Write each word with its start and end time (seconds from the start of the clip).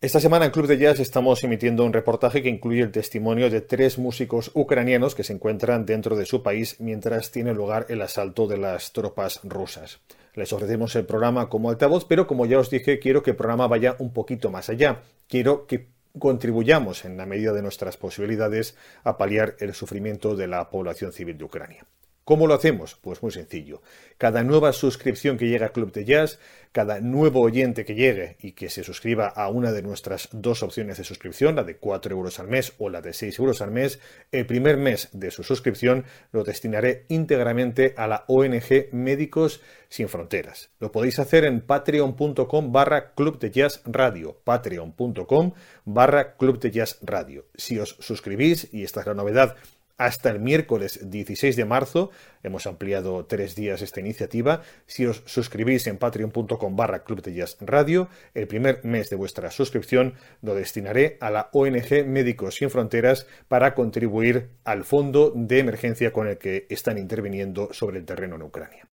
Esta 0.00 0.20
semana 0.20 0.44
en 0.44 0.52
Club 0.52 0.68
de 0.68 0.78
Jazz 0.78 1.00
estamos 1.00 1.42
emitiendo 1.42 1.84
un 1.84 1.92
reportaje 1.92 2.40
que 2.40 2.48
incluye 2.48 2.82
el 2.82 2.92
testimonio 2.92 3.50
de 3.50 3.62
tres 3.62 3.98
músicos 3.98 4.52
ucranianos 4.54 5.16
que 5.16 5.24
se 5.24 5.32
encuentran 5.32 5.86
dentro 5.86 6.14
de 6.14 6.24
su 6.24 6.40
país 6.40 6.76
mientras 6.78 7.32
tiene 7.32 7.52
lugar 7.52 7.84
el 7.88 8.00
asalto 8.02 8.46
de 8.46 8.58
las 8.58 8.92
tropas 8.92 9.40
rusas. 9.42 9.98
Les 10.34 10.52
ofrecemos 10.52 10.94
el 10.94 11.04
programa 11.04 11.48
como 11.48 11.68
altavoz, 11.68 12.04
pero 12.04 12.28
como 12.28 12.46
ya 12.46 12.60
os 12.60 12.70
dije, 12.70 13.00
quiero 13.00 13.24
que 13.24 13.30
el 13.30 13.36
programa 13.36 13.66
vaya 13.66 13.96
un 13.98 14.12
poquito 14.12 14.52
más 14.52 14.68
allá. 14.68 15.02
Quiero 15.26 15.66
que 15.66 15.88
contribuyamos 16.16 17.04
en 17.04 17.16
la 17.16 17.26
medida 17.26 17.52
de 17.52 17.62
nuestras 17.62 17.96
posibilidades 17.96 18.76
a 19.02 19.18
paliar 19.18 19.56
el 19.58 19.74
sufrimiento 19.74 20.36
de 20.36 20.46
la 20.46 20.70
población 20.70 21.12
civil 21.12 21.38
de 21.38 21.44
Ucrania. 21.44 21.84
¿Cómo 22.28 22.46
lo 22.46 22.52
hacemos? 22.52 22.94
Pues 23.00 23.22
muy 23.22 23.32
sencillo. 23.32 23.80
Cada 24.18 24.44
nueva 24.44 24.74
suscripción 24.74 25.38
que 25.38 25.48
llega 25.48 25.68
a 25.68 25.72
Club 25.72 25.92
de 25.92 26.04
Jazz, 26.04 26.38
cada 26.72 27.00
nuevo 27.00 27.40
oyente 27.40 27.86
que 27.86 27.94
llegue 27.94 28.36
y 28.42 28.52
que 28.52 28.68
se 28.68 28.84
suscriba 28.84 29.28
a 29.28 29.48
una 29.48 29.72
de 29.72 29.80
nuestras 29.80 30.28
dos 30.32 30.62
opciones 30.62 30.98
de 30.98 31.04
suscripción, 31.04 31.56
la 31.56 31.64
de 31.64 31.78
4 31.78 32.14
euros 32.14 32.38
al 32.38 32.48
mes 32.48 32.74
o 32.76 32.90
la 32.90 33.00
de 33.00 33.14
6 33.14 33.38
euros 33.38 33.62
al 33.62 33.70
mes, 33.70 33.98
el 34.30 34.44
primer 34.44 34.76
mes 34.76 35.08
de 35.12 35.30
su 35.30 35.42
suscripción 35.42 36.04
lo 36.30 36.44
destinaré 36.44 37.06
íntegramente 37.08 37.94
a 37.96 38.06
la 38.06 38.26
ONG 38.28 38.92
Médicos 38.92 39.62
Sin 39.88 40.10
Fronteras. 40.10 40.68
Lo 40.80 40.92
podéis 40.92 41.18
hacer 41.20 41.46
en 41.46 41.62
patreon.com 41.62 42.72
barra 42.72 43.14
Club 43.14 43.38
de 43.38 43.50
Jazz 43.50 43.80
Radio, 43.86 44.38
patreon.com 44.44 45.52
barra 45.86 46.36
Club 46.36 46.60
de 46.60 46.72
Jazz 46.72 46.98
Radio. 47.00 47.46
Si 47.54 47.78
os 47.78 47.96
suscribís, 48.00 48.68
y 48.70 48.84
esta 48.84 49.00
es 49.00 49.06
la 49.06 49.14
novedad, 49.14 49.56
hasta 49.98 50.30
el 50.30 50.40
miércoles 50.40 51.00
16 51.10 51.56
de 51.56 51.64
marzo. 51.64 52.10
Hemos 52.42 52.66
ampliado 52.66 53.26
tres 53.26 53.54
días 53.54 53.82
esta 53.82 54.00
iniciativa. 54.00 54.62
Si 54.86 55.04
os 55.04 55.22
suscribís 55.26 55.86
en 55.86 55.98
patreon.com 55.98 56.76
barra 56.76 57.04
Club 57.04 57.20
de 57.20 57.34
Jazz 57.34 57.58
Radio, 57.60 58.08
el 58.32 58.46
primer 58.46 58.84
mes 58.84 59.10
de 59.10 59.16
vuestra 59.16 59.50
suscripción 59.50 60.14
lo 60.40 60.54
destinaré 60.54 61.18
a 61.20 61.30
la 61.30 61.50
ONG 61.52 62.06
Médicos 62.06 62.56
Sin 62.56 62.70
Fronteras 62.70 63.26
para 63.48 63.74
contribuir 63.74 64.50
al 64.64 64.84
fondo 64.84 65.32
de 65.34 65.58
emergencia 65.58 66.12
con 66.12 66.28
el 66.28 66.38
que 66.38 66.66
están 66.70 66.96
interviniendo 66.96 67.68
sobre 67.72 67.98
el 67.98 68.06
terreno 68.06 68.36
en 68.36 68.42
Ucrania. 68.42 68.87